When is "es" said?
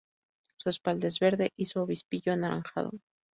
1.09-1.19